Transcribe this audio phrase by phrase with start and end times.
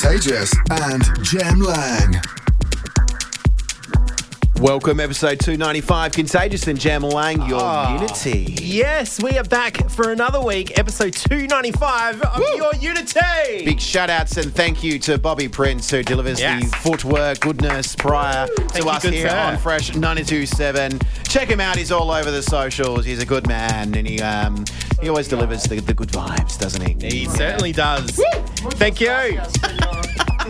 [0.00, 2.37] Contagious and Jem Lang.
[4.60, 7.94] Welcome, episode 295, Contagious and Jem Lang, your Ah.
[7.94, 8.56] Unity.
[8.60, 13.64] Yes, we are back for another week, episode 295 of Your Unity.
[13.64, 16.64] Big shout outs and thank you to Bobby Prince, who delivers Yes.
[16.70, 19.36] the footwork goodness prior Thank to you, us good here sir.
[19.38, 20.98] on Fresh 927.
[21.28, 23.04] Check him out, he's all over the socials.
[23.04, 24.64] He's a good man and he um,
[25.00, 27.08] he always delivers the, the good vibes, doesn't he?
[27.20, 28.10] He certainly does.
[28.72, 29.40] Thank you.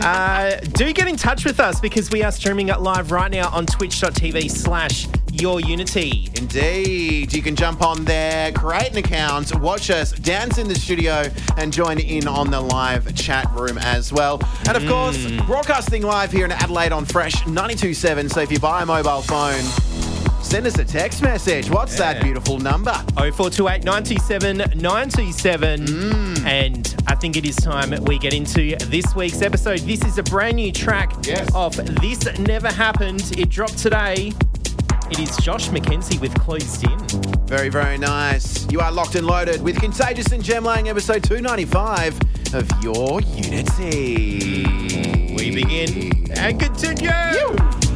[0.02, 3.48] Uh, do get in touch with us because we are streaming it live right now
[3.50, 6.28] on twitch.tv slash your unity.
[6.36, 7.32] Indeed.
[7.32, 11.24] You can jump on there, create an account, watch us dance in the studio,
[11.56, 14.40] and join in on the live chat room as well.
[14.66, 15.46] And of course, Mm.
[15.46, 18.28] broadcasting live here in Adelaide on Fresh 927.
[18.28, 19.62] So if you buy a mobile phone,
[20.42, 21.70] send us a text message.
[21.70, 22.92] What's that beautiful number?
[23.16, 25.80] 0428 927 927.
[25.86, 26.44] Mm.
[26.46, 29.80] And I think it is time we get into this week's episode.
[29.80, 31.48] This is a brand new track Yes.
[31.54, 33.38] of This Never Happened.
[33.38, 34.32] It dropped today.
[35.10, 36.98] It is Josh McKenzie with Closed In.
[37.46, 38.70] Very, very nice.
[38.70, 42.18] You are locked and loaded with Contagious and Jem Lang, episode 295
[42.54, 44.66] of Your Unity.
[45.34, 47.87] We begin and continue.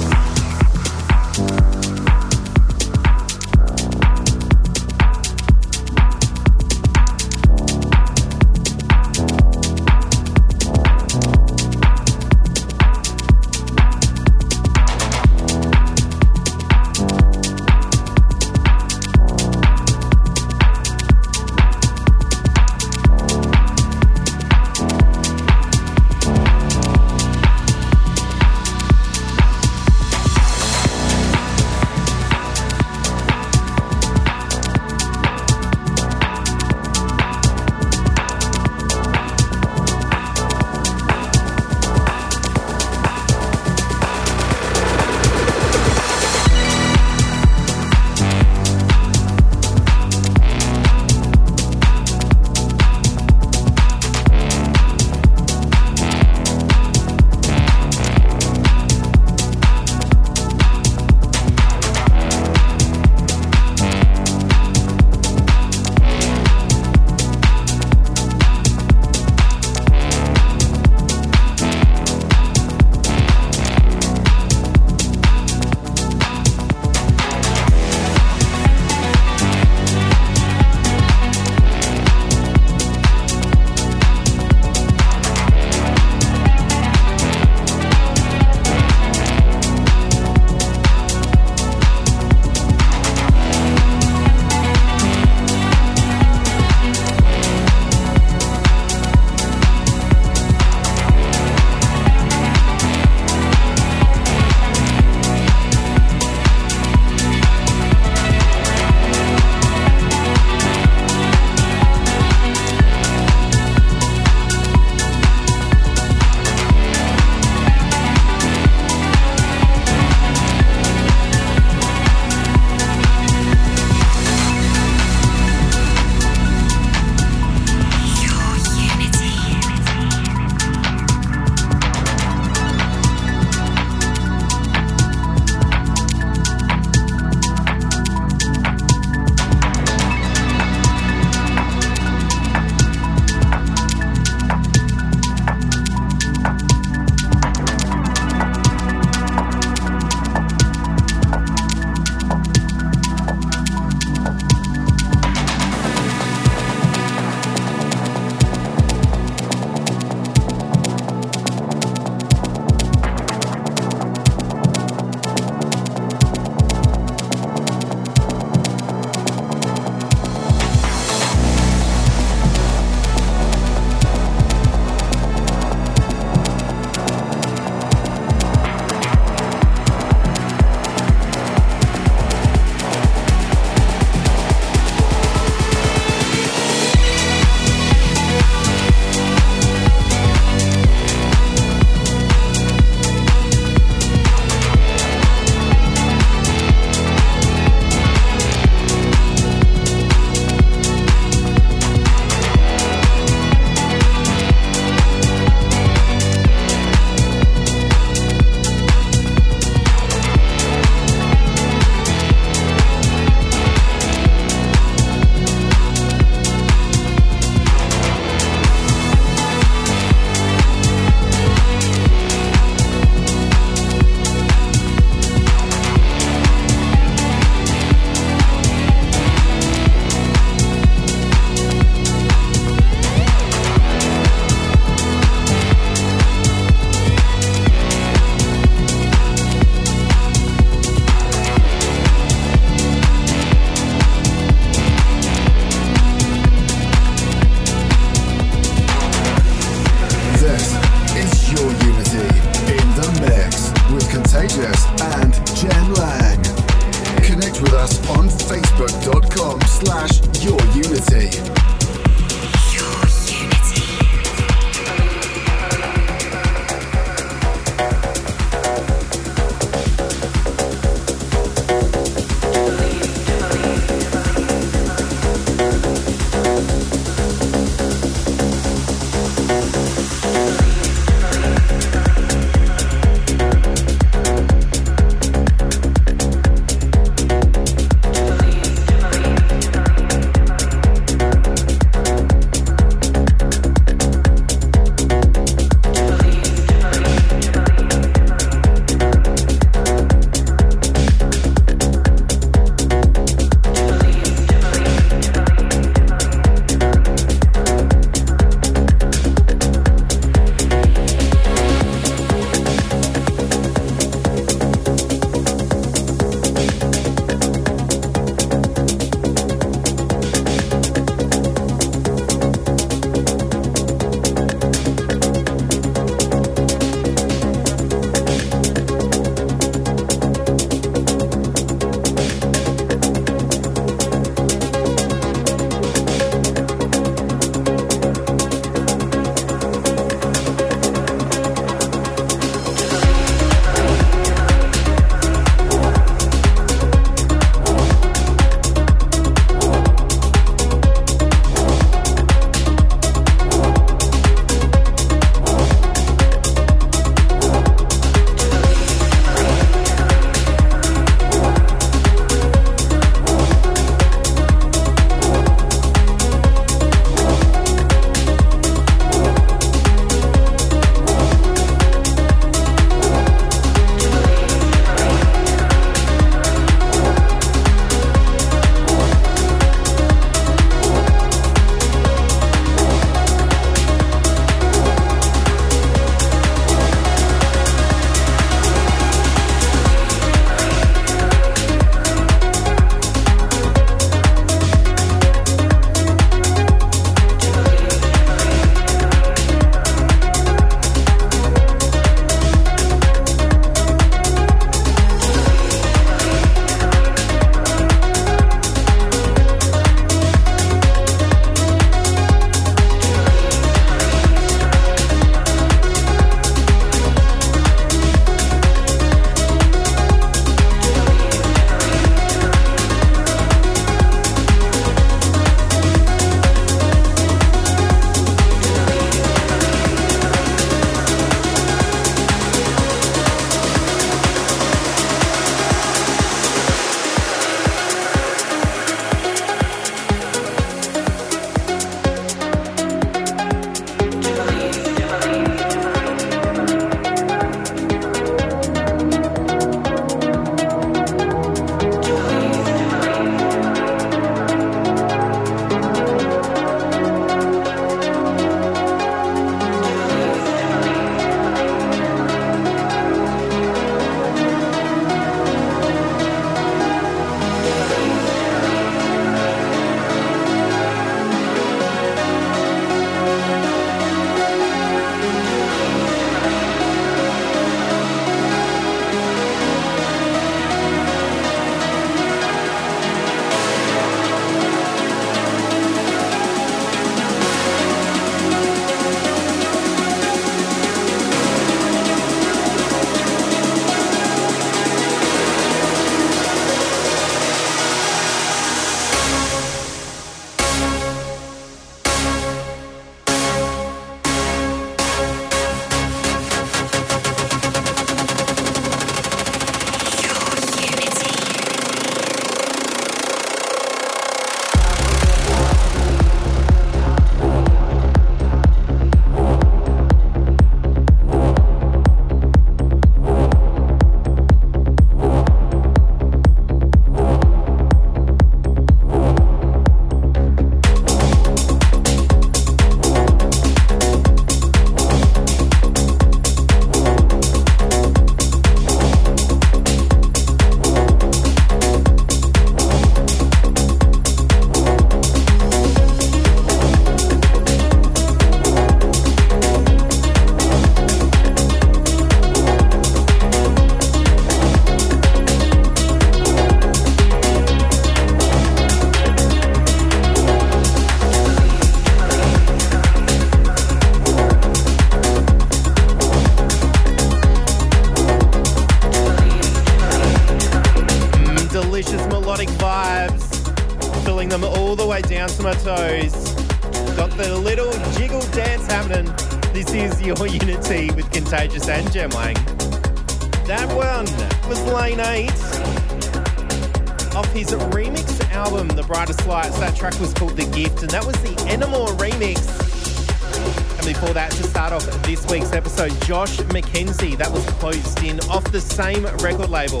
[598.92, 600.00] Same record label.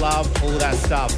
[0.00, 1.12] Love all that stuff.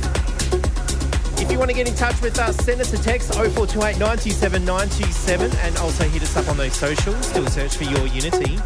[1.40, 4.64] If you want to get in touch with us, send us a text 0428 927
[4.66, 7.33] 927 and also hit us up on those socials.
[7.33, 8.59] Do a search for Your Unity.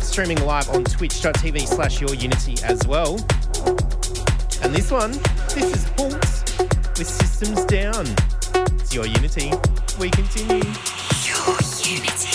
[0.00, 3.14] Streaming live on twitch.tv slash Your Unity as well.
[4.64, 5.12] And this one,
[5.54, 8.06] this is Hoult with Systems Down.
[8.74, 9.52] It's Your Unity.
[10.00, 10.64] We continue.
[11.24, 12.25] Your Unity.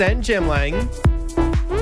[0.00, 0.88] And Jem Lang.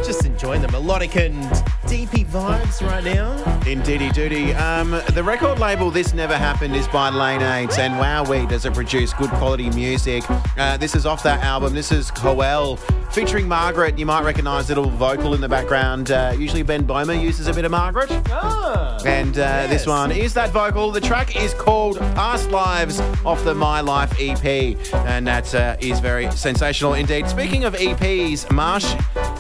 [0.05, 1.41] Just enjoying the melodic and
[1.87, 3.61] deepy vibes right now.
[3.65, 4.55] Indeedy doody.
[4.55, 8.75] Um, the record label This Never Happened is by Lane 8, and wowee, does it
[8.75, 10.25] produce good quality music.
[10.57, 11.75] Uh, this is off that album.
[11.75, 12.79] This is Koelle
[13.13, 13.99] featuring Margret.
[13.99, 16.11] You might recognise little vocal in the background.
[16.11, 18.11] Uh, usually Ben Böhmer uses a bit of Margret.
[18.31, 20.91] Ah, And uh, this one is that vocal.
[20.91, 26.01] The track is called Past Lives off the My Life EP, and that uh, is
[26.01, 27.29] very sensational indeed.
[27.29, 28.93] Speaking of EPs, Marsh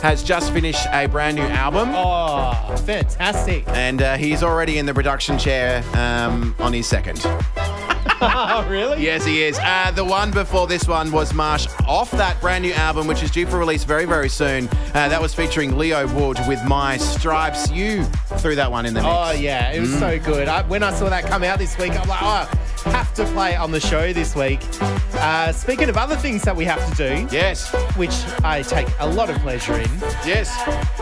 [0.02, 1.90] has just finished a brand new album.
[1.94, 3.64] oh, fantastic.
[3.68, 7.20] And uh, he's already in the production chair um, on his second.
[8.20, 9.02] Oh, really?
[9.02, 9.58] Yes, he is.
[9.60, 13.30] Uh, the one before this one was Marsh off that brand new album, which is
[13.30, 14.68] due for release very, very soon.
[14.68, 17.70] Uh, that was featuring Leo Wood with My Stripes.
[17.70, 18.04] You
[18.38, 19.12] threw that one in the mix.
[19.14, 19.98] Oh, yeah, it was Mm.
[20.00, 20.48] so good.
[20.48, 22.48] I, when I saw that come out this week, I'm like, oh,
[22.90, 24.60] have to play it on the show this week.
[25.14, 29.06] Uh, speaking of other things that we have to do, Yes, which I take a
[29.06, 29.90] lot of pleasure in,
[30.24, 30.48] yes.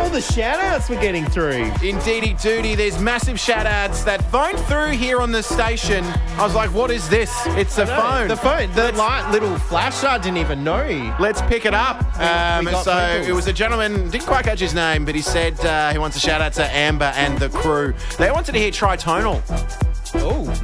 [0.07, 1.65] All the shout outs we're getting through.
[1.83, 6.05] Indeedy duty, there's massive shout outs that phoned through here on the station.
[6.39, 7.33] I was like, what is this?
[7.49, 8.29] It's a phone.
[8.29, 8.71] The phone.
[8.73, 10.05] The Let's- light little flash.
[10.05, 11.17] I didn't even know.
[11.19, 12.05] Let's pick it up.
[12.21, 15.91] Um, so it was a gentleman, didn't quite catch his name, but he said uh,
[15.91, 17.93] he wants a shout out to Amber and the crew.
[18.17, 19.43] They wanted to hear Tritonal.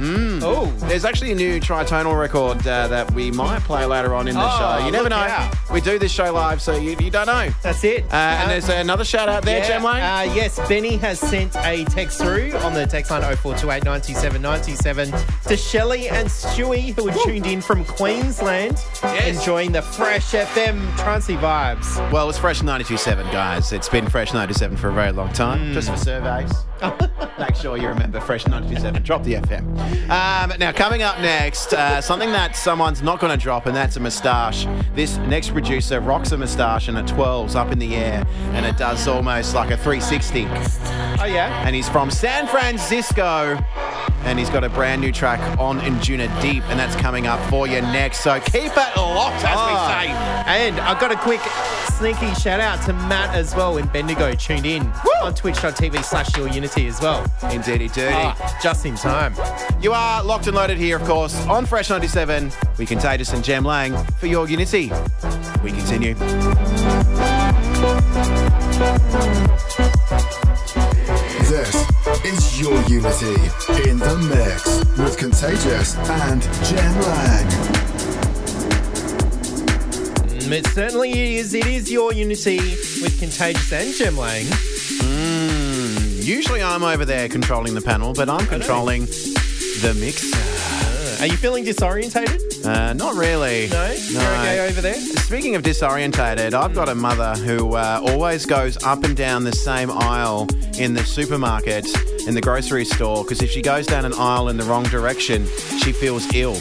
[0.03, 0.39] Oh.
[0.43, 0.87] Oh.
[0.87, 4.41] There's actually a new tritonal record uh, that we might play later on in the
[4.43, 4.85] Oh, show.
[4.85, 5.15] You never know.
[5.15, 5.55] out.
[5.71, 7.49] We do this show live, so you, you don't know.
[7.61, 8.03] That's it.
[8.11, 10.03] Uh, and there's another shout out there, yeah, Lane.
[10.03, 15.13] Uh, yes, Benny has sent a text through on the text line 0428 97 97
[15.47, 19.37] to Shelley and Stewie, who are tuned in from Queensland, Yes.
[19.39, 21.95] enjoying the Fresh FM Trancy vibes.
[22.11, 23.71] well, it's Fresh 92.7, guys.
[23.71, 25.73] It's been Fresh 97 for a very long time, Hmm.
[25.73, 26.51] just for surveys.
[27.39, 29.03] Make sure you remember Fresh 92.7.
[29.03, 29.61] Drop the FM.
[30.09, 33.95] Um, now, coming up next, uh, something that someone's not going to drop, and that's
[33.95, 34.67] a moustache.
[34.95, 38.77] This next producer rocks a moustache and it twirls up in the air, and it
[38.77, 40.45] does almost like a 360.
[40.45, 41.63] Oh, yeah?
[41.65, 43.57] and he's from San Francisco.
[44.25, 47.67] And he's got a brand new track on Injuna Deep, and that's coming up for
[47.67, 48.21] you next.
[48.21, 50.11] So keep it locked, as Oh, we say.
[50.47, 51.41] And I've got a quick
[51.97, 54.89] sneaky shout out to Matt as well in Bendigo, tuned in
[55.21, 57.25] on twitch.tv slash your unity as well.
[57.51, 58.11] Indeedy doody.
[58.13, 59.33] Ah, just in time.
[59.81, 62.51] You are locked and loaded here, of course, on Fresh 97.
[62.77, 64.91] We Contagious and Jem Lang for your Unity.
[65.63, 66.15] We continue.
[71.49, 71.92] This
[72.25, 73.33] is your Unity
[73.89, 74.65] in the mix
[74.97, 77.47] with Contagious and Jem Lang.
[80.29, 81.53] Mm, It certainly is.
[81.53, 82.57] It is your unity
[83.01, 84.45] with Contagious and Jem Lang.
[86.23, 90.42] Usually I'm over there controlling the panel, but I'm controlling the mix.
[91.23, 92.65] Are you feeling disorientated?
[92.65, 93.69] Uh, not really.
[93.69, 93.85] No?
[94.09, 94.95] You're okay over there?
[94.95, 99.53] Speaking of disorientated, I've got a mother who uh, always goes up and down the
[99.53, 101.87] same aisle in the supermarket,
[102.27, 105.45] in the grocery store, because if she goes down an aisle in the wrong direction,
[105.81, 106.57] she feels ill.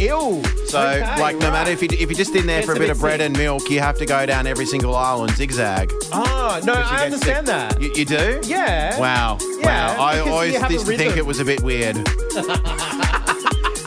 [0.00, 0.42] Ill.
[0.68, 1.52] So, Okay, like, no right.
[1.52, 2.98] matter if, you, if you're just in there Gets for a a bit bit of
[3.00, 3.26] bread sick.
[3.26, 5.92] and milk, you have to go down every single aisle and zigzag.
[6.12, 7.54] Oh, no, I understand sick.
[7.54, 7.82] that.
[7.82, 8.40] You, you do?
[8.44, 8.98] yeah.
[8.98, 9.36] Wow.
[9.60, 10.02] Yeah, wow.
[10.02, 11.96] I always used to think it was a bit weird.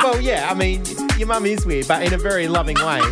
[0.05, 0.83] Well, yeah, I mean,
[1.17, 3.01] your mum is weird, but in a very loving way.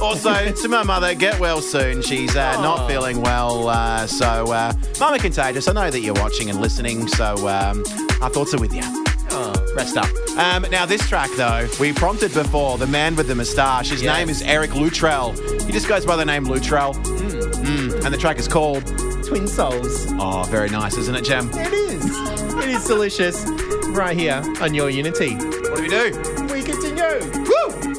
[0.00, 2.00] Also, to my mother, get well soon.
[2.00, 3.68] She's uh, not feeling well.
[3.68, 7.84] Uh, so, uh, Mama Contagious, I know that you're watching and listening, so um,
[8.22, 8.80] our thoughts are with you.
[9.30, 9.52] Oh.
[9.76, 10.08] Rest up.
[10.38, 13.90] Um, now, this track, though, we prompted before the man with the moustache.
[13.90, 14.16] His Yes.
[14.16, 15.32] name is Eric Luttrell.
[15.66, 16.94] He just goes by the name Luttrell.
[16.94, 18.02] Mm.
[18.02, 18.86] And the track is called.
[19.26, 20.06] Twin souls.
[20.12, 21.50] Oh, very nice, isn't it, Jem?
[21.52, 22.04] It is.
[22.64, 23.44] It is delicious.
[23.88, 25.36] Right here on your Unity.
[25.90, 26.12] Do?
[26.52, 27.18] We continue.
[27.42, 27.89] Woo!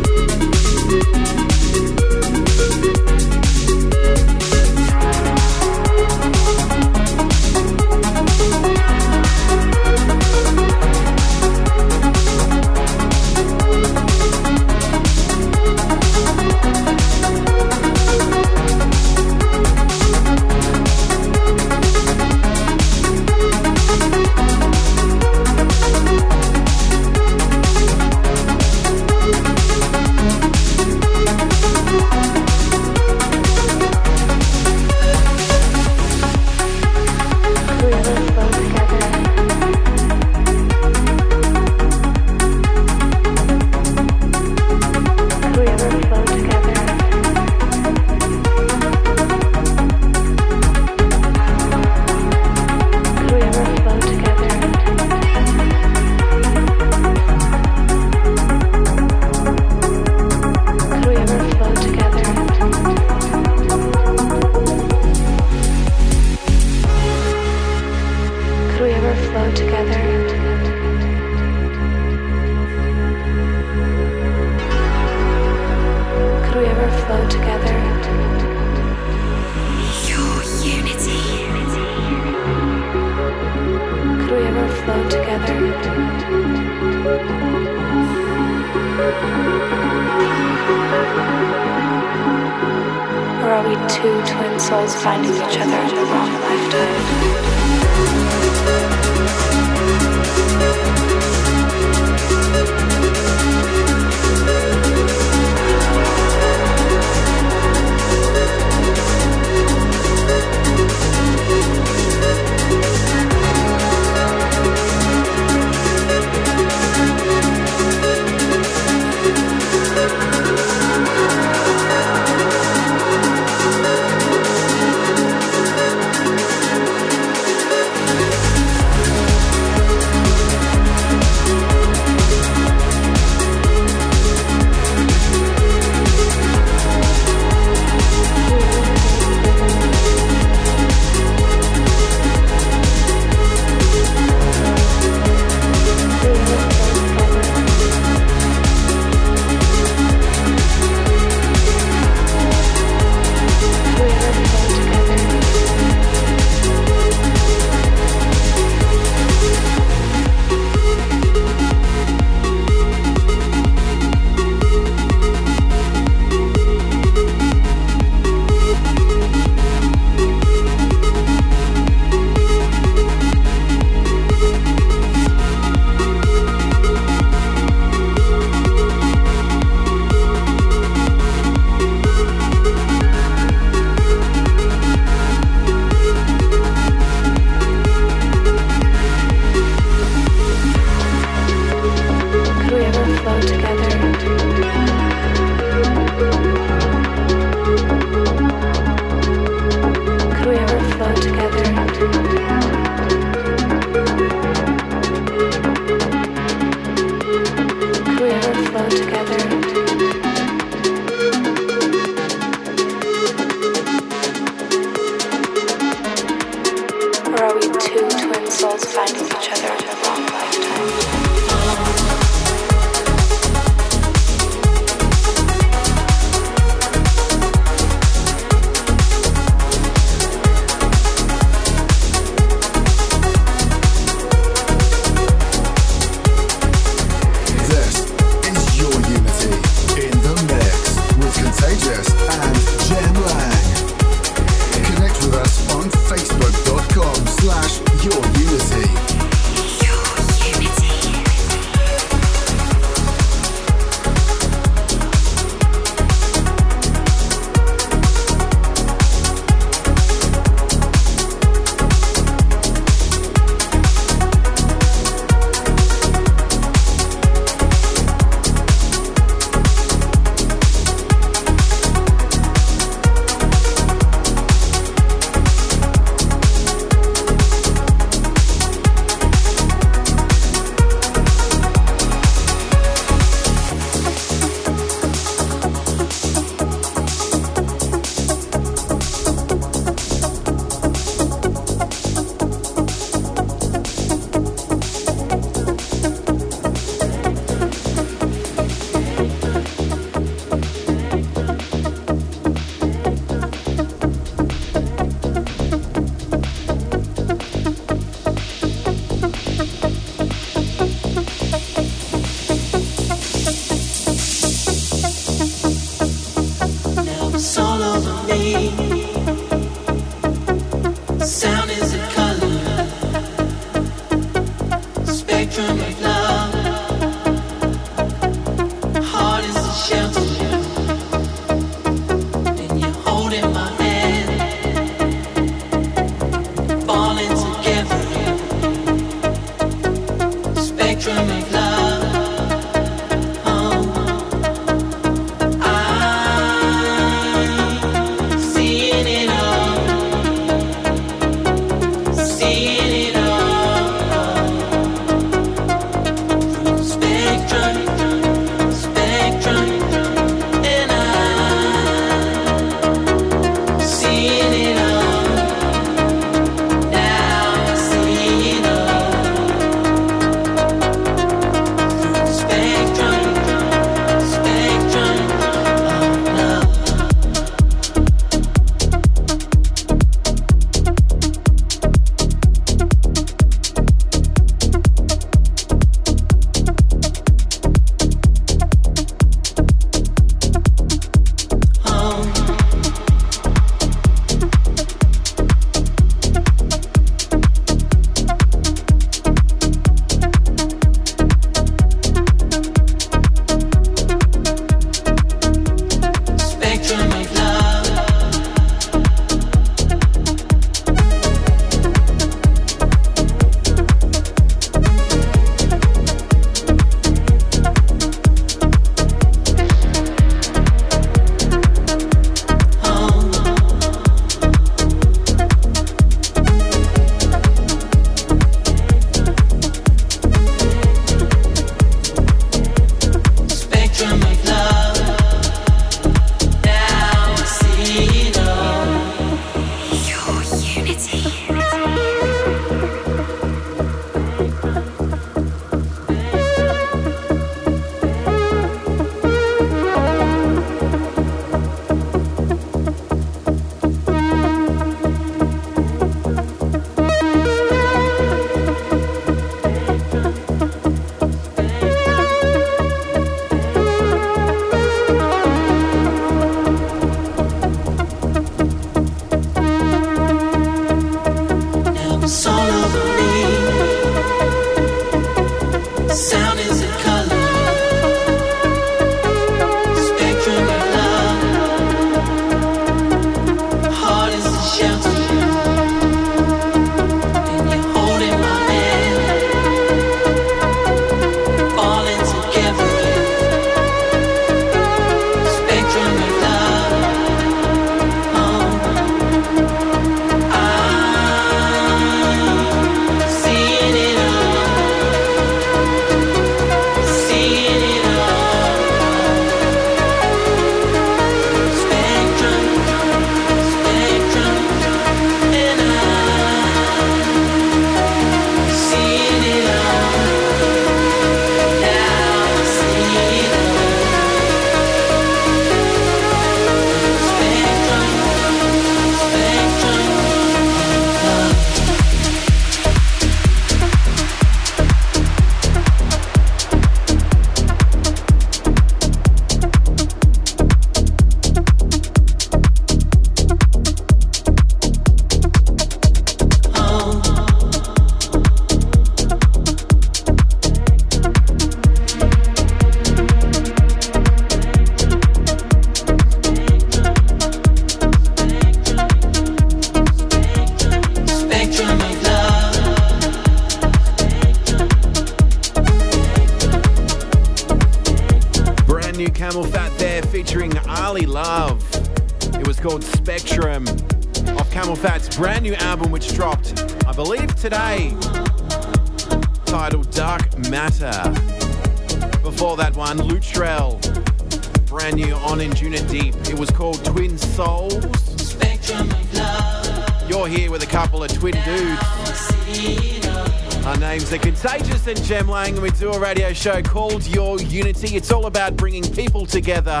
[596.48, 598.16] Radio show called Your Unity.
[598.16, 600.00] It's all about bringing people together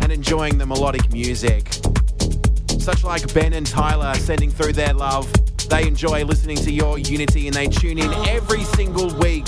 [0.00, 1.72] and enjoying the melodic music.
[2.80, 5.32] Such like Ben and Tyler sending through their love
[5.68, 9.46] they enjoy listening to your Unity and they tune in every single week.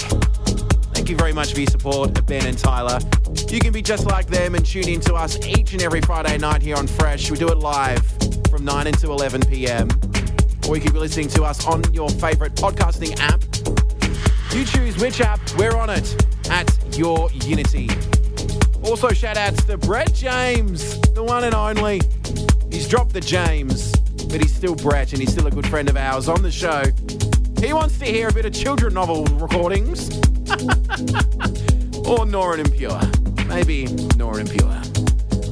[0.93, 3.01] Thank you very much for your support, Ben and Tyler.
[3.49, 6.39] You can be just like them and tune in to us each and every Friday
[6.39, 7.31] night here on Fresh.
[7.31, 8.07] We do it live
[8.51, 9.89] from 9 until 11 p.m.
[10.69, 13.43] Or you can be listening to us on your favorite podcasting app.
[14.55, 16.20] You choose which app, we're on it
[17.01, 17.89] Your Unity.
[18.85, 22.01] Also, shout outs to Brett James, the one and only.
[22.71, 23.95] He's dropped the James
[24.31, 26.85] but he's still Brett and he's still a good friend of ours on the show.
[27.59, 30.09] He wants to hear a bit of children novel recordings.
[32.07, 33.01] or Nora En Pure.
[33.47, 33.87] Maybe
[34.17, 34.81] Nora En Pure.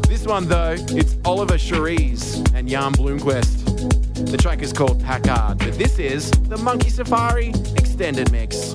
[0.07, 4.31] This one, though, it's Oliver Schories and Jan Blomqvist.
[4.31, 8.68] The track is called Packard, but this is the Monkey Safari Extended Mix.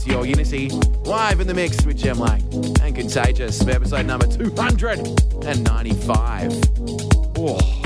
[0.00, 0.70] It's your Unity,
[1.04, 2.40] live in the mix with Jem Lang
[2.80, 6.52] and Contagious episode number 295.
[7.36, 7.79] Oh,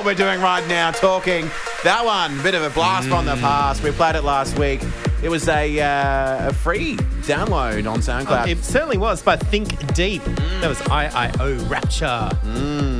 [0.00, 1.50] what we're doing right now, talking.
[1.84, 3.82] That one, bit of a blast from the past.
[3.82, 4.80] We played it last week.
[5.22, 6.96] It was a, uh, a free
[7.26, 8.48] download on SoundCloud.
[8.48, 10.24] It certainly was, but Think Deep.
[10.62, 12.30] That was IIO Rapture.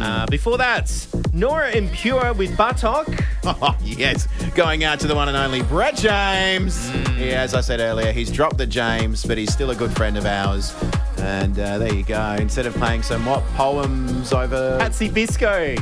[0.03, 0.93] Uh, before that,
[1.33, 3.25] Nora En Pure with Bartok.
[3.43, 4.29] Oh, yes.
[4.55, 6.91] Going out to the one and only Brett James.
[7.17, 10.19] Yeah, as I said earlier, he's dropped the James, but he's still a good friend
[10.19, 10.75] of ours.
[11.17, 12.37] And uh, there you go.
[12.39, 14.77] Instead of playing some what poems over.
[14.79, 15.79] Patsy Biscoe.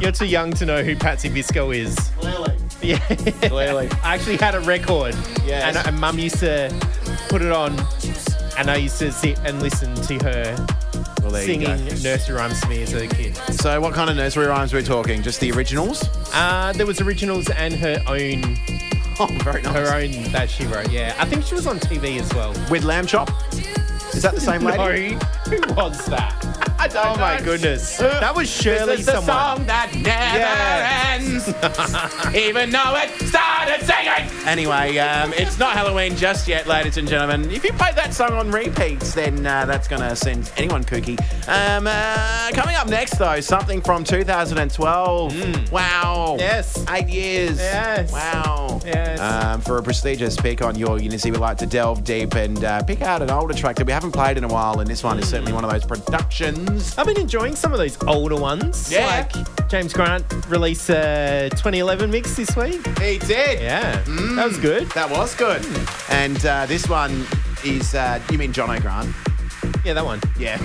[0.00, 1.94] You're too young to know who Patsy Biscoe is.
[2.18, 2.54] Clearly.
[2.82, 2.98] Yeah.
[3.48, 3.88] Clearly.
[4.02, 5.14] I actually had a record.
[5.44, 5.76] Yes.
[5.76, 6.74] And, and mum used to
[7.28, 7.78] put it on,
[8.58, 10.66] and I used to sit and listen to her
[11.22, 13.36] Well, singing nursery rhymes to me as a kid.
[13.60, 15.22] So, what kind of nursery rhymes were we talking?
[15.22, 16.02] Just the originals?
[16.32, 18.56] Uh, there was originals and her own,
[19.22, 19.74] Oh, very nice.
[19.74, 20.90] her own that she wrote.
[20.90, 22.54] Yeah, I think she was on TV as well.
[22.70, 23.28] With Lamb Chop?
[24.14, 25.16] Is that the same lady?
[25.50, 26.39] No, who was that?
[26.94, 29.56] Oh my goodness, that was Shirley This is the someone.
[29.58, 31.48] song that never ends,
[32.36, 34.46] even though it started singing.
[34.46, 37.50] Anyway, um, it's not Halloween just yet, ladies and gentlemen.
[37.50, 41.18] If you play that song on repeats, then uh, that's going to send anyone kooky.
[41.48, 45.70] Um, uh, coming up next, though, something from 2012.
[45.72, 46.36] Wow.
[46.38, 46.84] Yes.
[46.90, 47.58] Eight years.
[47.58, 48.10] Yes.
[48.12, 48.79] Wow.
[48.84, 49.20] Yes.
[49.20, 52.82] Um, for a prestigious pick on your Unity, we like to delve deep and uh,
[52.82, 55.18] pick out an older track that we haven't played in a while, and this one
[55.18, 56.96] is certainly one of those productions.
[56.98, 58.90] I've been enjoying some of those older ones.
[58.90, 59.06] Yeah.
[59.06, 62.86] Like James Grant released a 2011 mix this week.
[62.98, 63.60] He did.
[63.60, 64.02] Yeah.
[64.36, 64.88] That was good.
[64.90, 65.64] That was good.
[66.10, 67.26] And uh, this one
[67.64, 69.14] is, uh, you mean Jono Grant?
[69.84, 70.20] Yeah, that one.
[70.38, 70.58] Yeah.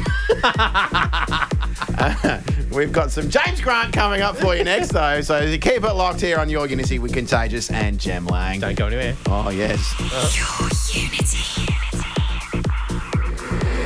[2.76, 5.22] We've got some James Grant coming up for you next, though.
[5.22, 8.60] So keep it locked here on Your Unity with Contagious and Jem Lang.
[8.60, 9.16] Don't go anywhere.
[9.28, 9.94] Oh, yes.
[10.36, 11.72] Your Unity.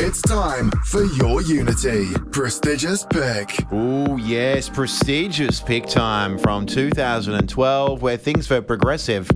[0.04, 2.08] It's time for your Unity.
[2.32, 3.64] Prestigious pick.
[3.72, 4.70] Oh, yes.
[4.70, 9.30] Prestigious pick time from 2012, where things were progressive,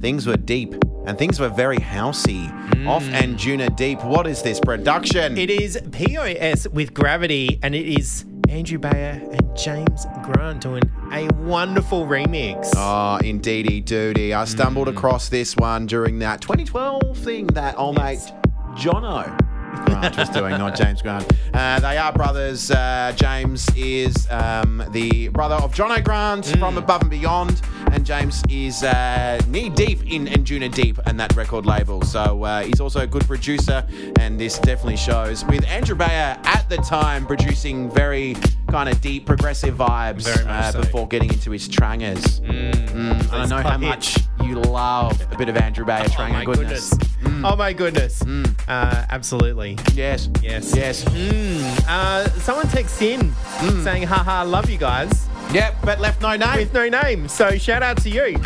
[0.00, 0.74] things were deep,
[1.06, 2.50] and things were very housey.
[2.74, 2.88] Hmm.
[2.88, 4.04] Off Anjunadeep.
[4.04, 5.38] What is this production?
[5.38, 10.82] It is POS with Gravity, and it is Andrew Bayer and James Grant doing
[11.12, 12.72] a wonderful remix.
[12.74, 14.32] Oh, indeedy doody.
[14.32, 14.96] I stumbled mm-hmm.
[14.96, 18.32] across this one during that 2012 thing that old Yes.
[18.32, 18.34] mate
[18.76, 19.47] Jono
[19.84, 21.30] Grant was doing, not James Grant.
[21.52, 22.70] Uh, they are brothers.
[22.70, 27.60] Uh, James is um, the brother of Jono Grant from Above and Beyond,
[27.92, 32.02] and James is uh, knee deep in Anjunadeep and that record label.
[32.02, 33.86] So uh, he's also a good producer,
[34.18, 35.44] and this definitely shows.
[35.44, 38.36] With Andrew Bayer at the time producing very
[38.68, 40.80] kind of deep progressive vibes uh, so.
[40.80, 42.40] before getting into his trangers.
[42.40, 46.32] Mm, I Those know how much you love a bit of Andrew Bayer Oh Tranger
[46.38, 46.90] my goodness.
[46.94, 47.42] goodness.
[47.44, 48.22] Oh my goodness.
[48.68, 49.78] Uh, absolutely.
[49.94, 50.28] Yes.
[50.42, 50.74] Yes.
[50.74, 51.06] Yes.
[51.88, 53.32] Uh, someone texts in
[53.82, 56.56] saying, haha, love you guys, Yep, but left no name.
[56.56, 57.28] with no name.
[57.28, 58.36] So shout out to you.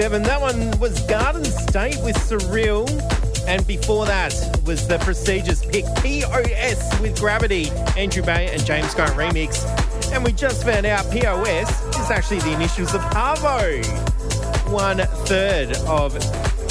[0.00, 0.22] 97.
[0.22, 2.88] That one was Garden State with Surreal.
[3.46, 4.32] And before that
[4.64, 9.62] was the prestigious pick POS with Gravity, Andrew Bayer and James Grant remix.
[10.14, 13.84] And we just found out POS is actually the initials of Paavo.
[14.72, 16.16] One third of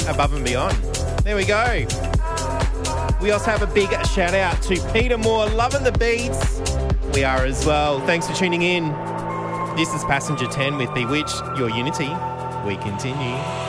[0.08, 0.76] Above and Beyond.
[1.22, 1.86] There we go.
[3.22, 6.60] We also have a big shout out to Peter Moore, loving the beats.
[7.14, 8.00] We are as well.
[8.06, 8.88] Thanks for tuning in.
[9.76, 12.10] This is Passenger 10 with Bewitched, your Unity.
[12.70, 13.59] We continue.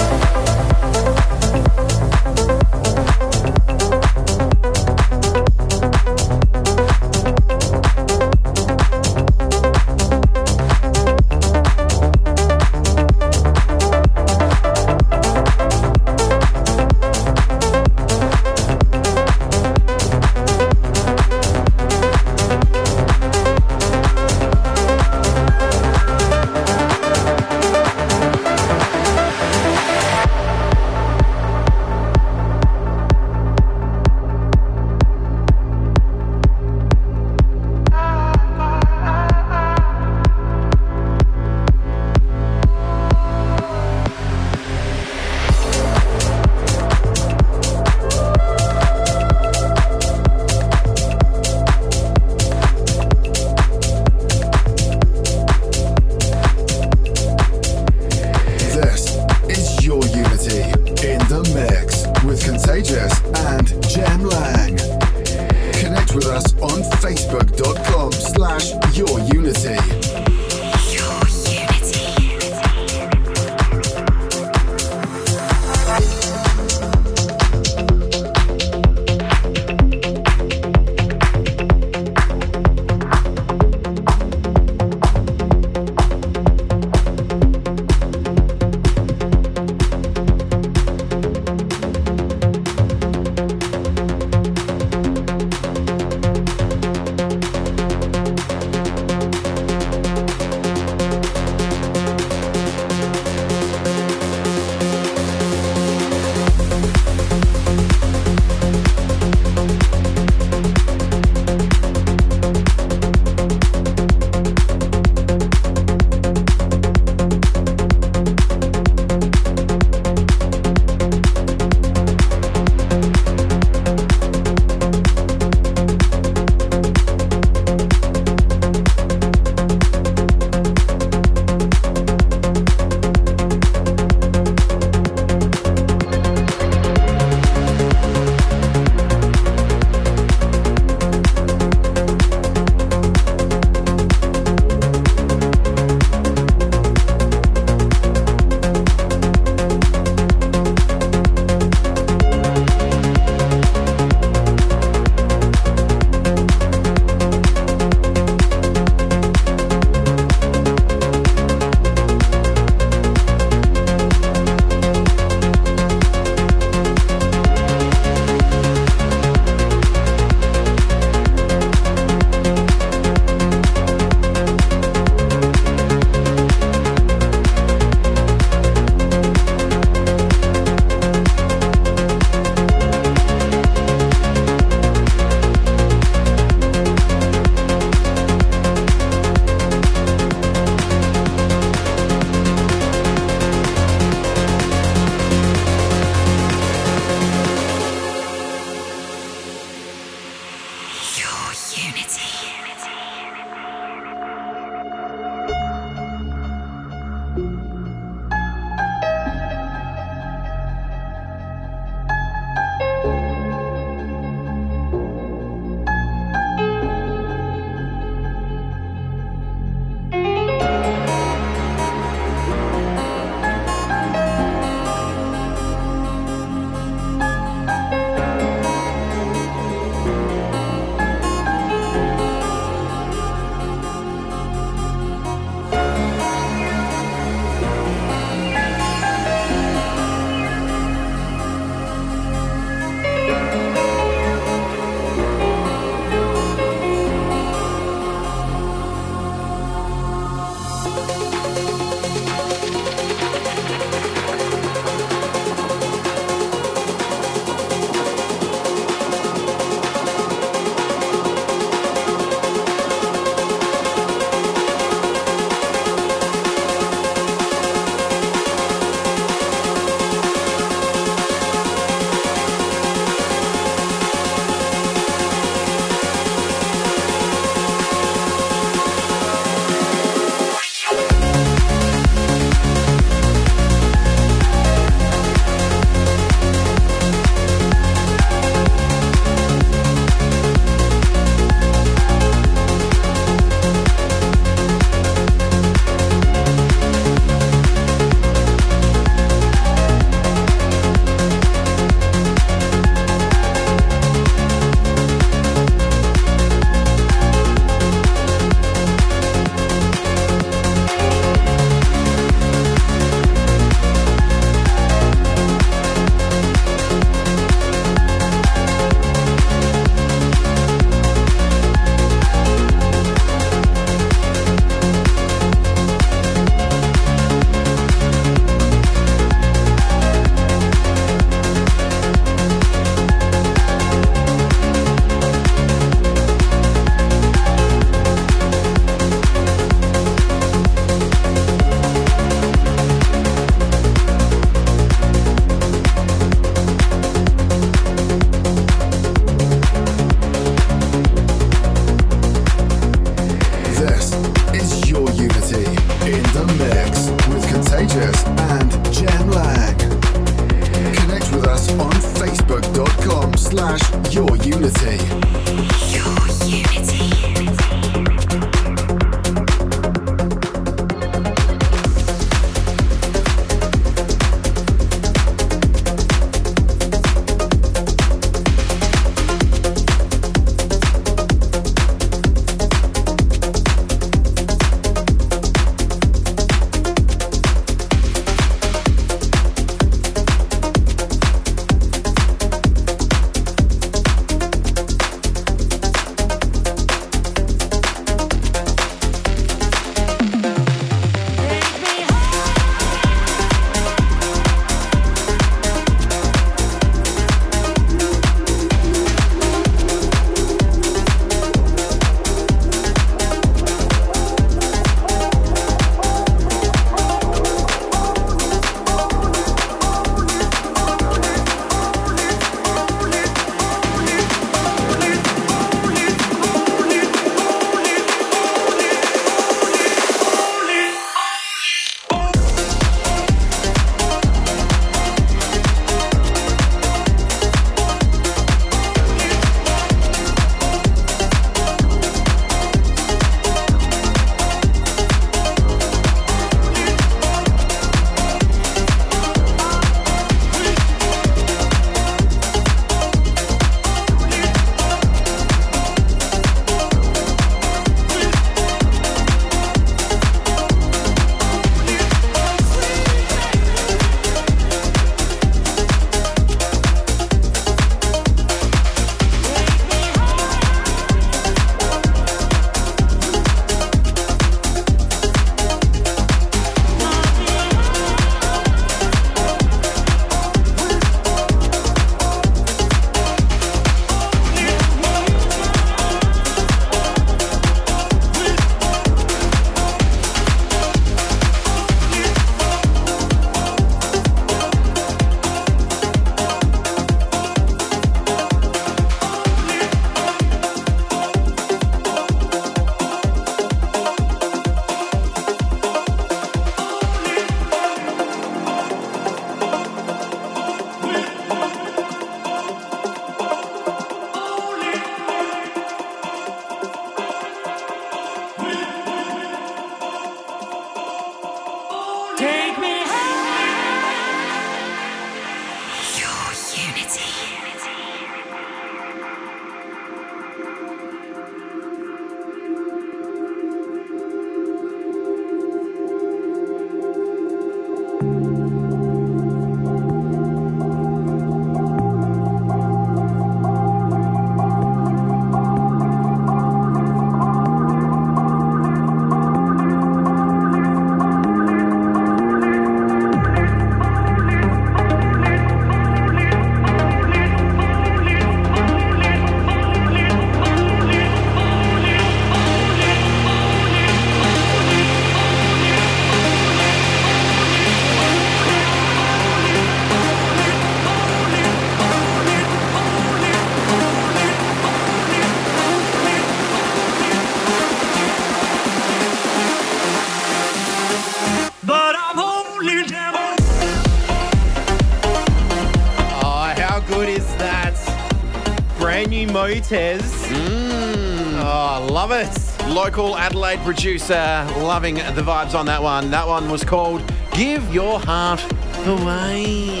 [589.90, 590.20] New Motez.
[590.48, 591.60] Mm.
[591.60, 592.48] Oh, love it.
[592.88, 596.30] Local Adelaide producer, loving the vibes on that one.
[596.30, 598.64] That one was called Give Your Heart
[599.06, 600.00] Away.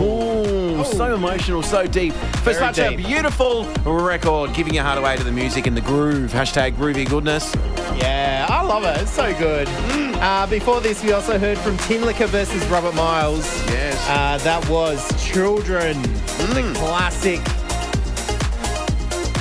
[0.00, 2.12] Ooh, so emotional, so deep.
[2.12, 5.80] For Very such a beautiful record, giving your heart away to the music and the
[5.80, 6.32] groove.
[6.32, 7.54] Hashtag groovy goodness.
[7.96, 9.00] Yeah, I love it.
[9.00, 9.68] It's so good.
[10.18, 13.46] Uh, before this, we also heard from Tinlicker versus Robert Miles.
[13.68, 14.04] Yes.
[14.08, 17.40] Uh, that was Children, the classic.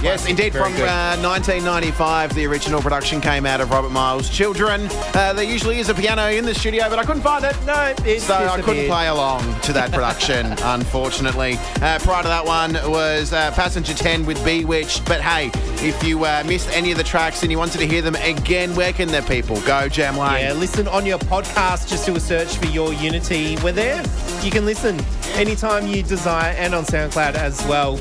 [0.06, 0.53] Yes, indeed.
[0.53, 4.88] Very From uh, 1995, the original production came out of Robert Miles' Children.
[5.15, 7.56] Uh, there usually is a piano in the studio, but I couldn't find it.
[7.65, 11.56] No, it's So I couldn't play along to that production, unfortunately.
[11.82, 15.06] Uh, prior to that one was uh, Passenger 10 with Bewitched.
[15.06, 15.49] But hey,
[15.86, 18.76] if you uh, missed any of the tracks and you wanted to hear them again,
[18.76, 20.40] where can the people go, Jem Lang?
[20.40, 21.90] Yeah, listen on your podcast.
[21.90, 23.57] Just do a search for Your Unity.
[23.64, 24.03] We're there.
[24.44, 24.99] You can listen
[25.34, 27.98] anytime you desire and on SoundCloud as well.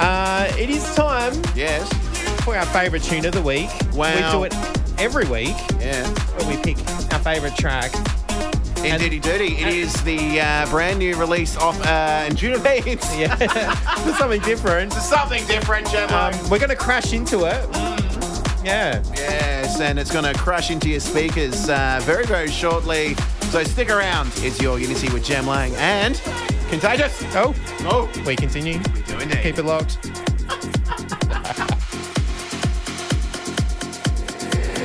[0.00, 1.88] Uh, it is time Yes.
[2.44, 3.68] for our favourite tune of the week.
[3.92, 4.14] Wow.
[4.14, 4.54] We do it
[4.98, 6.06] every week Yeah.
[6.36, 6.78] where we pick
[7.12, 7.92] our favourite track.
[8.82, 9.56] Indeedy Duty.
[9.58, 13.06] It is the uh, brand new release off uh, Anjunabeats.
[13.18, 13.36] Yeah,
[14.04, 14.92] for something different.
[14.94, 17.68] Something different, Um, we're going to crash into it.
[18.64, 19.02] Yeah.
[19.14, 23.16] Yes, and it's going to crush into your speakers uh, very, very shortly.
[23.50, 24.30] So stick around.
[24.36, 26.14] It's your Unity with Jem Lang and
[26.70, 27.22] Contagious.
[27.34, 28.80] Oh, Oh, we continue.
[29.44, 29.50] We.
[29.50, 29.98] Keep it locked.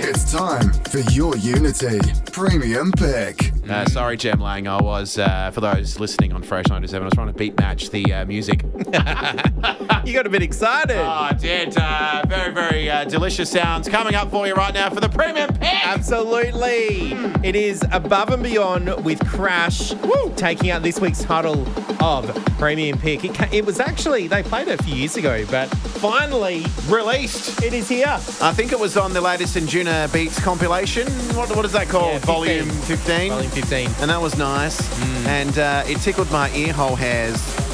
[0.07, 1.99] It's time for your Unity
[2.31, 3.51] Premium Pick.
[3.69, 4.67] Uh, sorry, Jem Lang.
[4.67, 7.89] I was, uh, for those listening on Fresh 97, I was trying to beat match
[7.89, 8.63] the uh, music.
[10.05, 10.97] You got a bit excited.
[10.97, 11.75] Oh, I did.
[11.75, 12.64] Uh, very, very
[12.95, 15.85] uh, delicious sounds coming up for you right now for the premium pick.
[15.85, 17.11] Absolutely.
[17.43, 19.93] It is Above and Beyond with Crash
[20.37, 21.67] taking out this week's title
[22.01, 23.25] of Premium Pick.
[23.25, 27.61] It, ca- it was actually, they played it a few years ago, but finally Released.
[27.63, 28.07] it is here.
[28.07, 31.07] I think it was on the latest Anjunabeats compilation.
[31.35, 32.13] What, what is that called?
[32.13, 32.35] Yeah, 15.
[32.35, 33.29] Volume 15.
[33.31, 33.89] Volume 15.
[34.01, 34.79] And that was nice.
[35.27, 37.64] And uh, it tickled my ear hole hairs.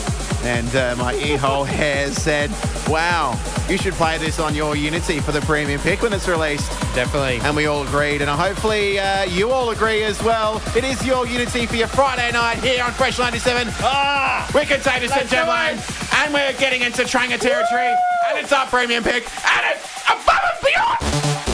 [0.43, 2.49] And uh, my ear hole hairs said,
[2.87, 3.39] wow,
[3.69, 6.69] you should play this on your Unity for the premium pick when it's released.
[6.95, 7.39] Definitely.
[7.41, 10.61] And we all agreed, and hopefully uh, you all agree as well.
[10.75, 13.67] It is your Unity for your Friday night here on Fresh 97.
[13.81, 16.13] Ah, Let's and Jem do Lang, it.
[16.15, 17.87] and we're getting into Tranga territory,
[18.29, 21.50] and it's our premium pick, and it's above and beyond.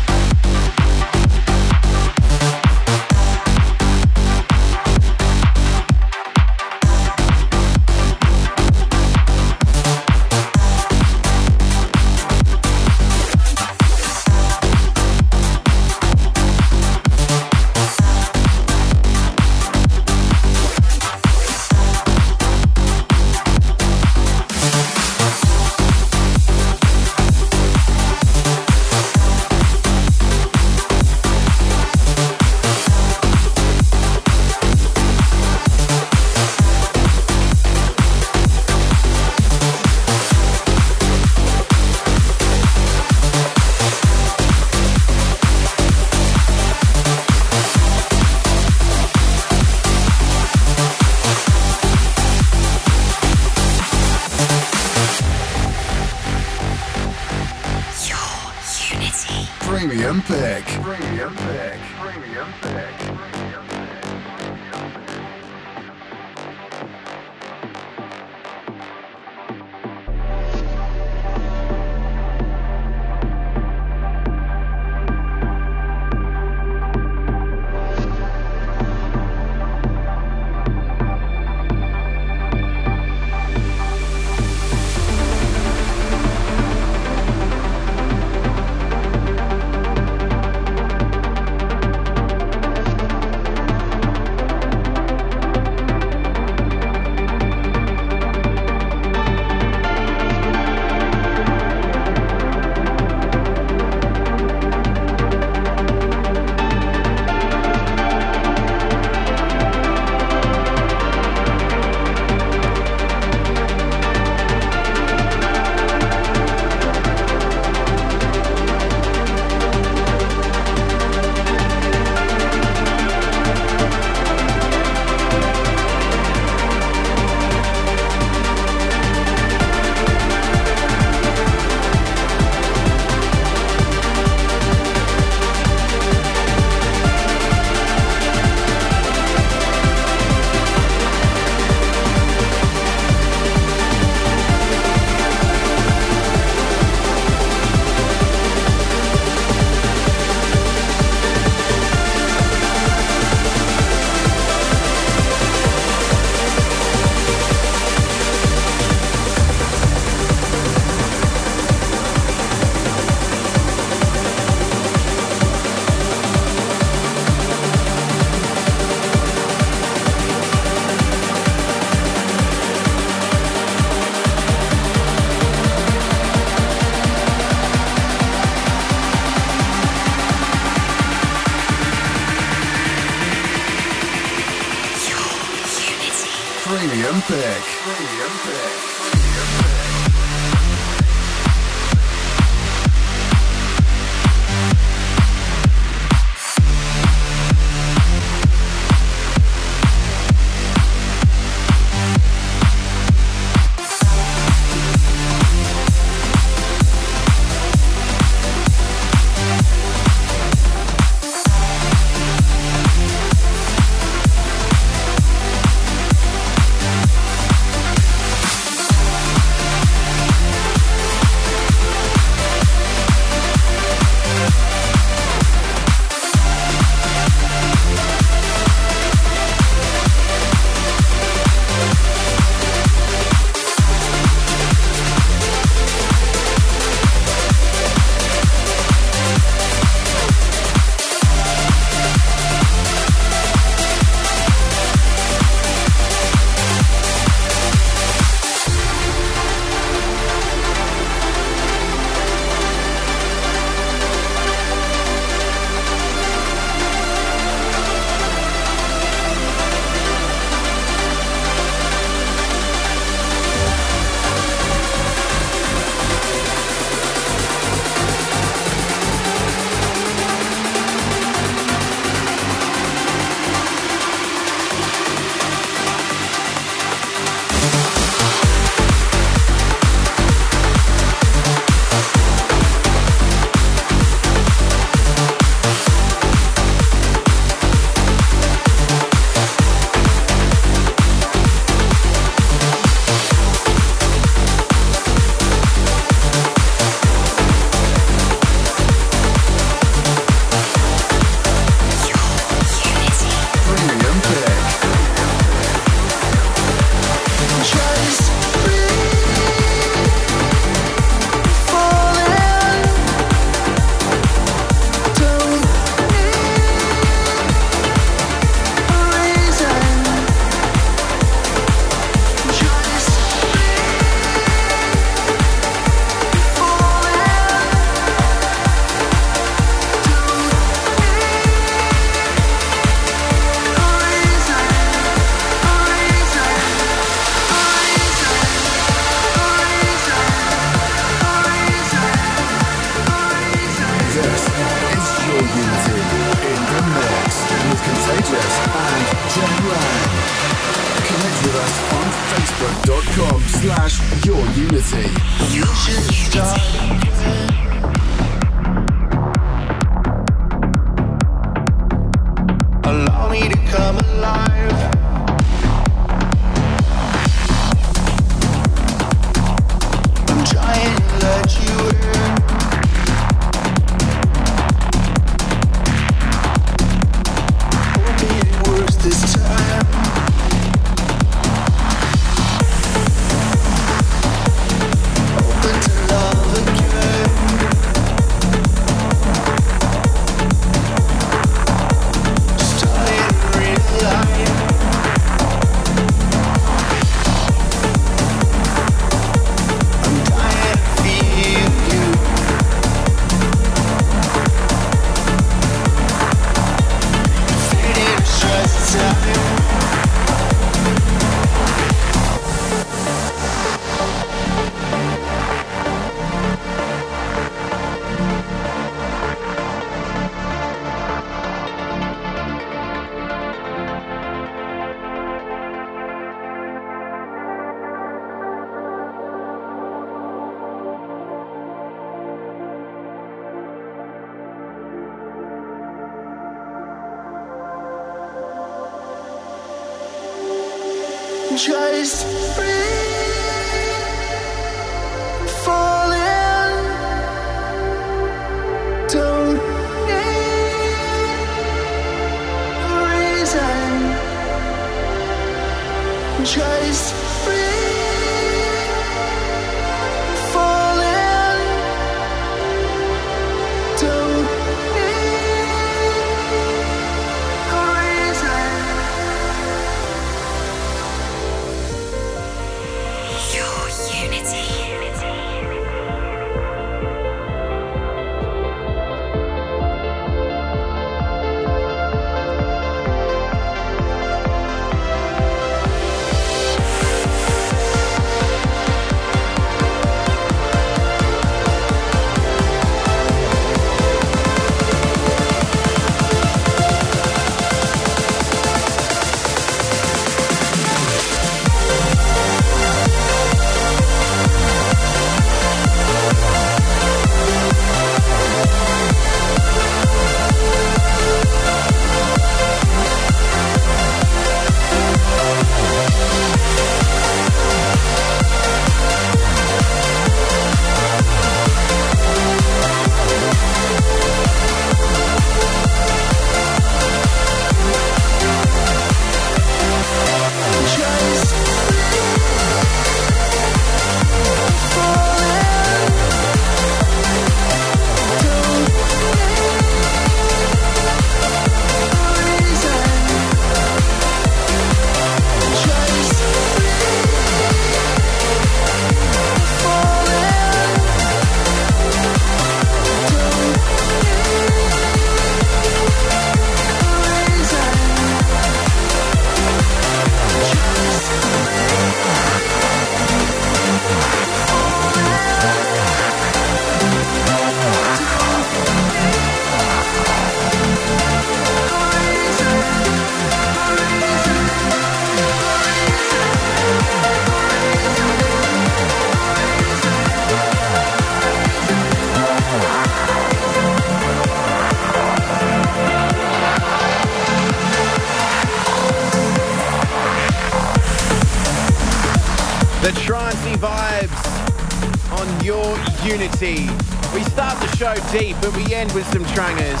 [596.64, 600.00] We start the show deep, but we end with some trangers.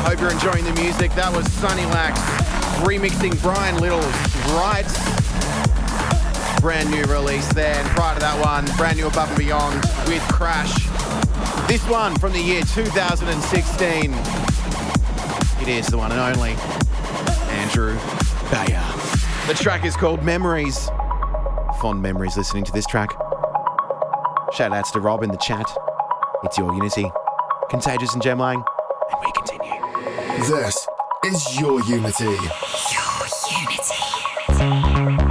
[0.00, 1.12] Hope you're enjoying the music.
[1.14, 2.18] That was Sunny Lax
[2.80, 4.06] remixing Bryn Liedl's
[4.56, 4.96] Rites.
[6.62, 7.74] Brand new release there.
[7.74, 9.74] And prior to that one, brand new Above and Beyond
[10.08, 10.72] with Crash.
[11.68, 14.14] This one from the year 2016.
[15.60, 16.52] It is the one and only
[17.60, 17.98] Andrew
[18.50, 18.82] Bayer.
[19.48, 20.88] The track is called Memories.
[21.82, 23.21] Fond memories listening to this track.
[24.62, 25.66] Shout outs to Rob in the chat.
[26.44, 27.10] It's your Unity.
[27.68, 28.62] Contagious and Jem Lang.
[29.10, 29.72] And we continue.
[30.38, 30.86] This
[31.24, 32.26] is your unity.
[32.26, 33.26] Your
[33.58, 35.21] unity.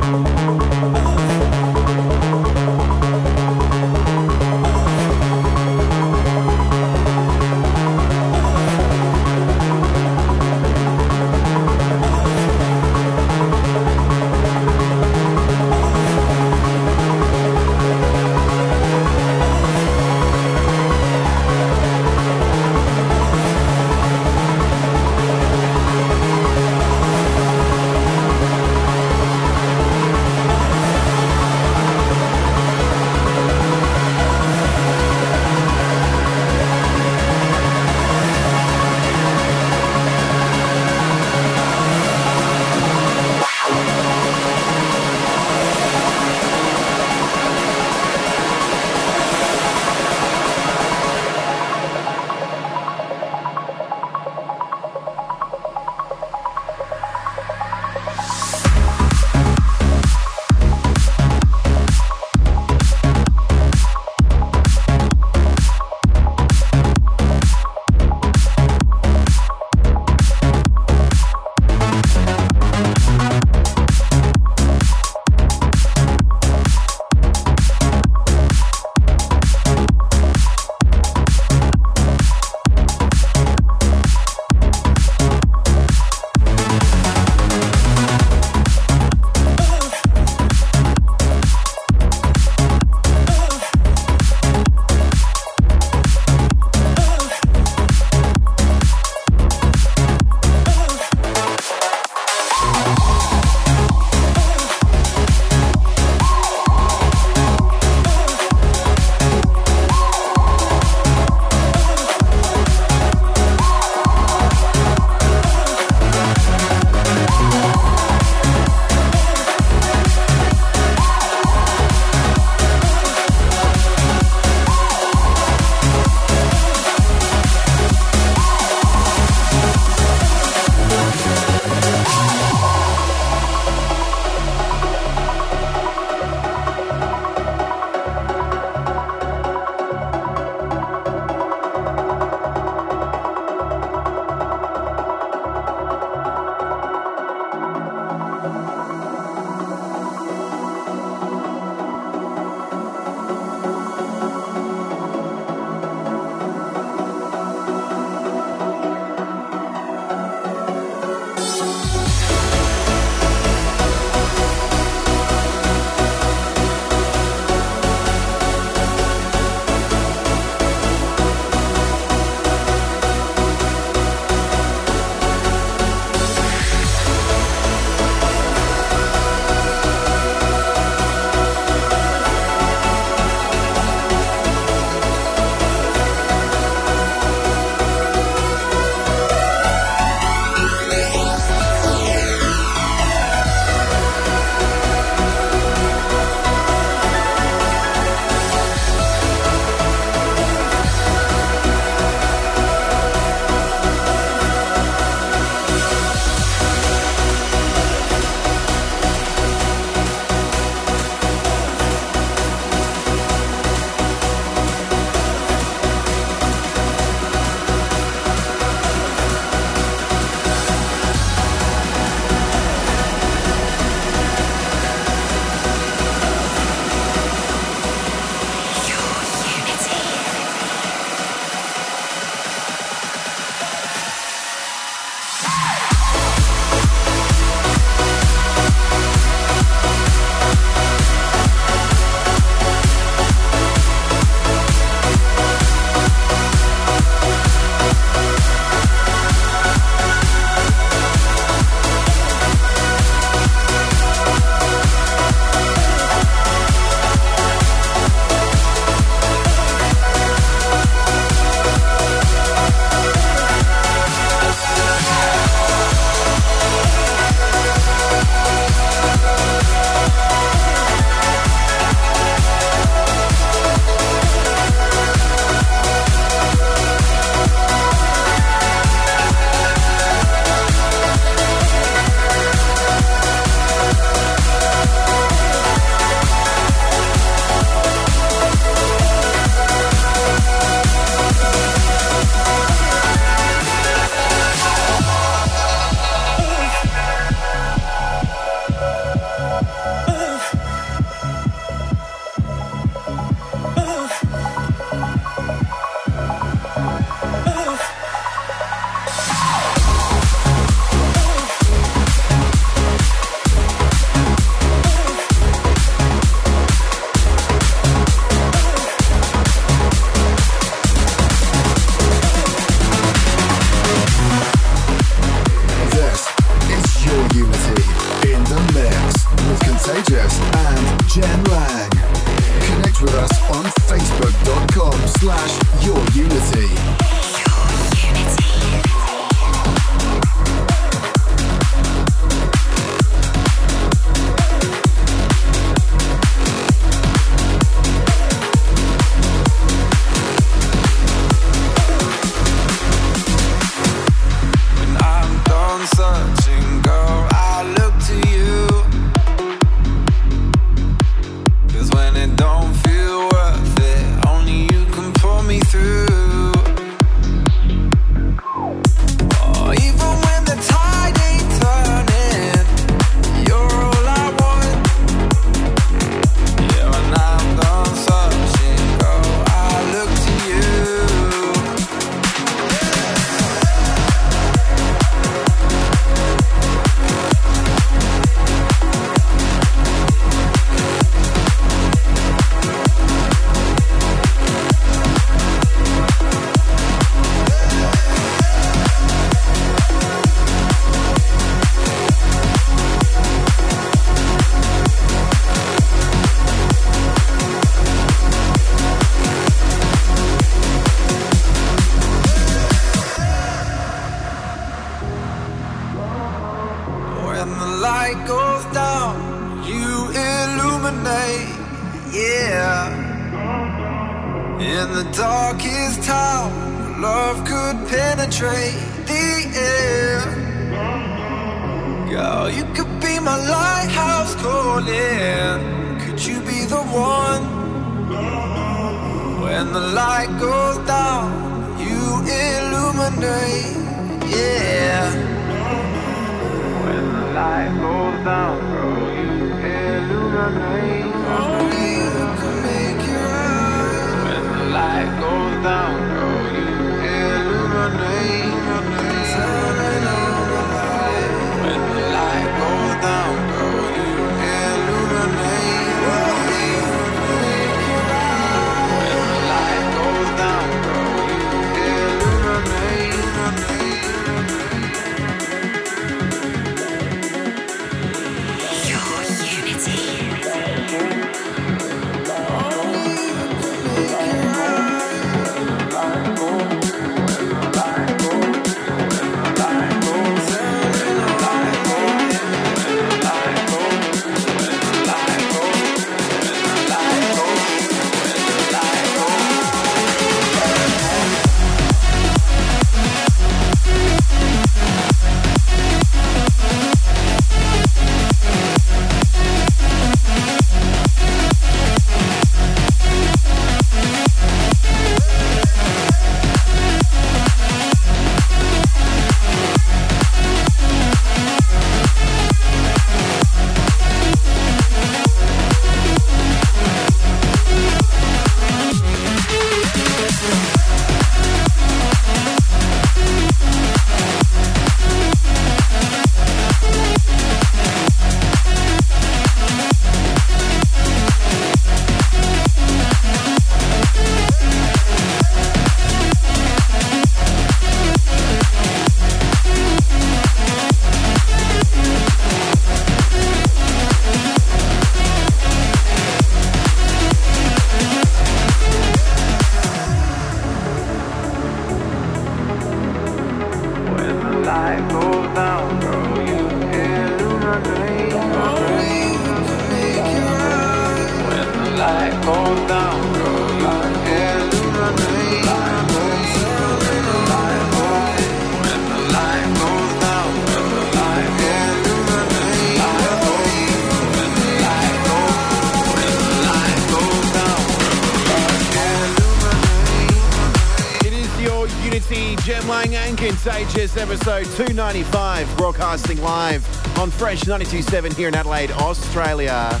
[593.40, 596.84] Episode 295, broadcasting live
[597.18, 600.00] on Fresh 927 here in Adelaide, Australia,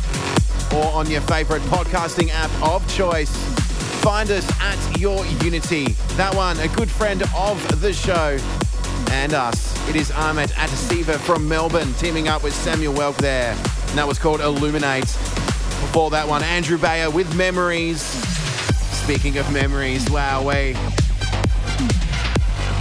[0.74, 3.30] or on your favourite podcasting app of choice.
[4.02, 5.92] Find us at Your Unity.
[6.16, 8.38] That one, a good friend of the show
[9.12, 9.88] and us.
[9.88, 13.52] It is Ahmet Atasever from Melbourne, teaming up with Samuel Welc there.
[13.52, 15.02] And that was called Illuminate.
[15.02, 18.00] Before that one, Andrew Bayer with Memories.
[18.00, 20.74] Speaking of memories, wow, way.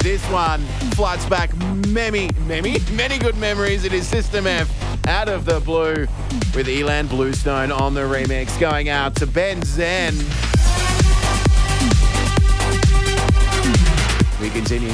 [0.01, 0.61] This one
[0.95, 1.55] floods back
[1.87, 3.83] many, many, many good memories.
[3.83, 4.69] It is System F
[5.07, 6.07] out of the blue
[6.55, 10.15] with Ilan Bluestone on the remix going out to Ben Zen.
[14.41, 14.93] We continue.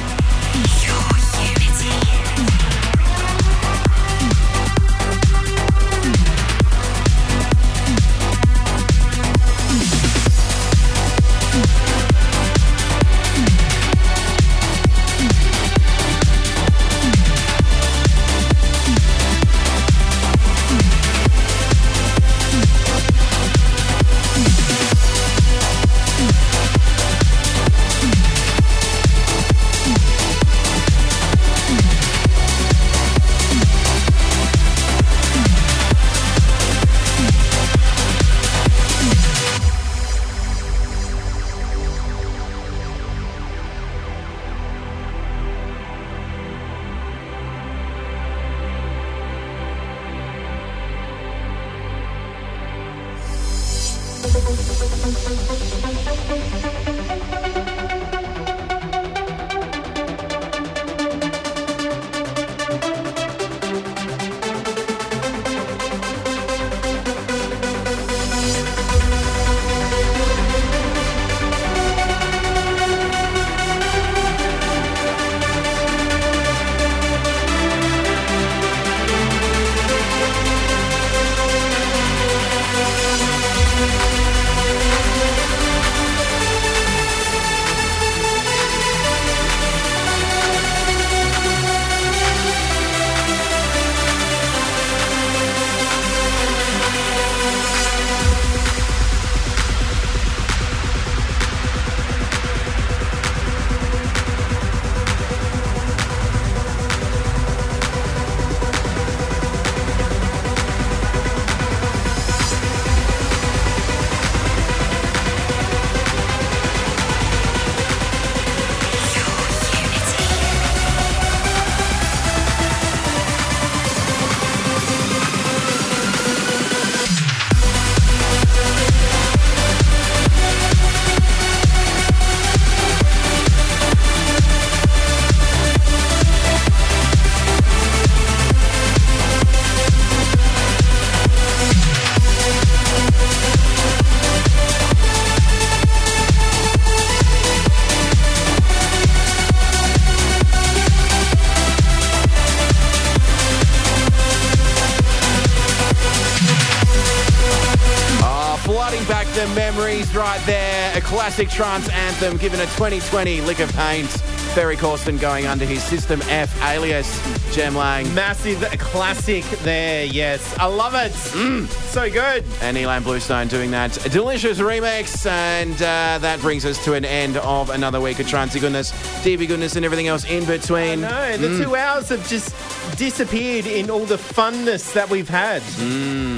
[159.04, 160.96] Flooding back the memories right there.
[160.96, 164.08] A classic trance anthem given a 2020 lick of paint.
[164.54, 167.08] Ferry Corsten going under his System F alias,
[167.54, 168.12] Jem Lang.
[168.14, 170.56] Massive classic there, yes.
[170.58, 171.10] I love it.
[171.34, 171.66] Mm.
[171.92, 172.44] So good.
[172.62, 175.26] and Ilan Bluestone doing that delicious remix.
[175.26, 178.92] And uh, that brings us to an end of another week of Trancey goodness,
[179.24, 181.00] DB goodness, and everything else in between.
[181.00, 181.62] No, the Mm.
[181.64, 182.54] two hours have just
[182.96, 185.62] disappeared in all the funness that we've had.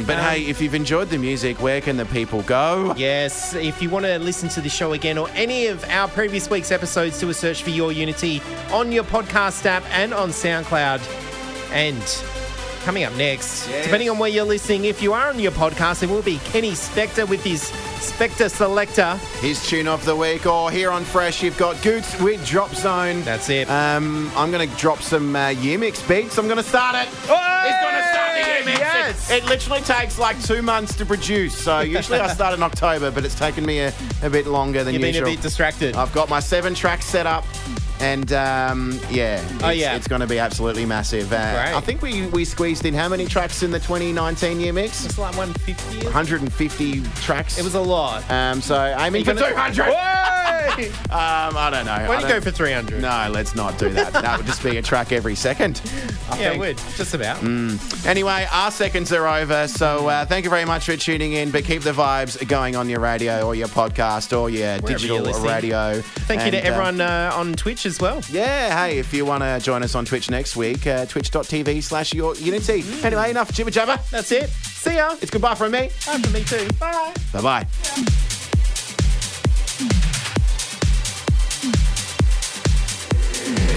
[0.07, 2.95] But Um, hey, if you've enjoyed the music, where can the people go?
[2.97, 6.49] Yes, if you want to listen to the show again or any of our previous
[6.51, 8.41] week's episodes, do a search for Your Unity
[8.73, 11.01] on your podcast app and on SoundCloud.
[11.73, 12.03] And
[12.87, 13.85] coming up next, Yes.
[13.85, 16.71] depending on where you're listening, if you are on your podcast, it will be Kenny
[16.71, 17.65] Spector with his
[17.99, 19.17] Spector Selector.
[19.41, 23.23] His tune of the week, or here on Fresh, you've got Goots with Drop Zone.
[23.23, 23.69] That's it.
[23.69, 26.39] Um, I'm going to drop some uh, year mix beats.
[26.39, 27.09] I'm going to start it.
[27.09, 28.79] He's going to start the year mix.
[28.79, 29.31] Yes.
[29.33, 31.59] It, it literally takes like two months to produce.
[31.59, 33.93] So usually I start in October, but it's taken me a,
[34.23, 35.97] a bit longer than You've been a bit distracted.
[35.97, 37.45] I've got my seven tracks set up.
[38.01, 39.97] And um, yeah, it's, Oh, yeah.
[39.97, 41.33] it's going to be absolutely massive.
[41.33, 41.75] Uh, Great.
[41.77, 45.05] I think we, we squeezed in how many tracks in the 2019 year mix?
[45.07, 46.05] It's like 150.
[46.05, 47.59] 150 tracks.
[47.59, 48.29] It was a lot.
[48.31, 49.77] Um, so aiming for 200.
[49.77, 50.23] gonna- Why
[50.77, 52.07] Um, I don't know.
[52.07, 53.01] don't you go for 300?
[53.01, 54.13] No, let's not do that.
[54.13, 55.81] that would just be a track every second.
[56.31, 56.77] I Yeah, it would.
[56.97, 57.43] Just about.
[58.05, 59.69] Anyway, our seconds are over.
[59.69, 61.51] So uh, thank you very much for tuning in.
[61.51, 66.01] But keep the vibes going on your radio or your podcast or your digital radio.
[66.03, 68.21] Thank you And, to uh, everyone uh, on Twitch as well.
[68.31, 72.13] yeah, hey, if you want to join us on Twitch next week, uh, twitch.tv slash
[72.13, 72.85] your unity.
[73.03, 73.99] Anyway, enough jibber jabber.
[74.11, 74.51] That's it.
[74.51, 75.17] See ya.
[75.23, 75.91] It's goodbye from me.
[76.07, 76.69] Bye for me too.
[76.79, 77.15] Bye.
[77.33, 77.67] Bye bye.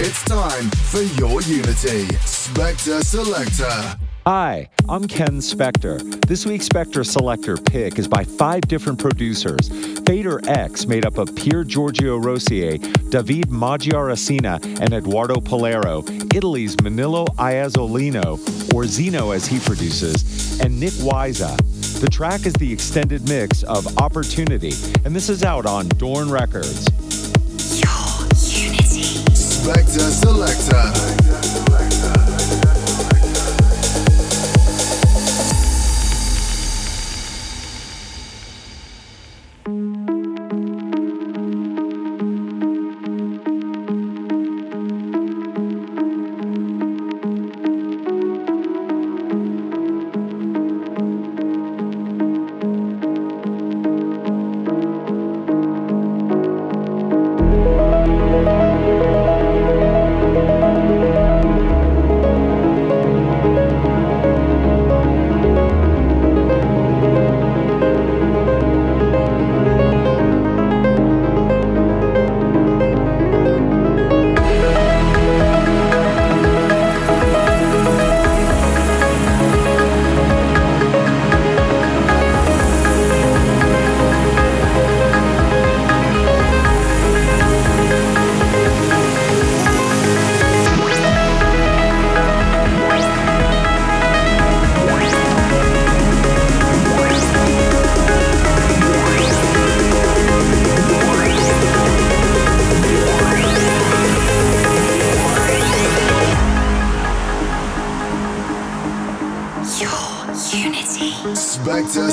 [0.02, 4.09] It's time for your Unity Spector Selector.
[4.32, 5.98] Hi, I'm Ken Spector.
[6.24, 9.68] This week's Spector Selector pick is by five different producers.
[9.68, 12.78] FaderX, made up of Pier Giorgio Rossier,
[13.08, 18.38] David Maggiaracina, and Eduardo Polero, Italy's Manilo Iazzolino,
[18.72, 21.56] or Zheno as he produces, and Nik Wiza.
[22.00, 24.74] The track is the extended mix of Opportunity,
[25.04, 26.86] and this is out on Dorn Records.
[29.50, 31.09] Spector Selector.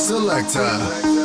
[0.08, 1.17] Selector.